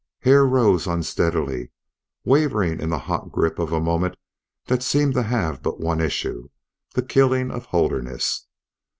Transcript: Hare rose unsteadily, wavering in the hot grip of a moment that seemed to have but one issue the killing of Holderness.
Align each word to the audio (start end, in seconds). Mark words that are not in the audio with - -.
Hare 0.21 0.47
rose 0.47 0.87
unsteadily, 0.87 1.69
wavering 2.25 2.79
in 2.79 2.89
the 2.89 2.97
hot 2.97 3.31
grip 3.31 3.59
of 3.59 3.71
a 3.71 3.79
moment 3.79 4.17
that 4.65 4.81
seemed 4.81 5.13
to 5.13 5.21
have 5.21 5.61
but 5.61 5.79
one 5.79 5.99
issue 6.01 6.49
the 6.95 7.03
killing 7.03 7.51
of 7.51 7.65
Holderness. 7.67 8.47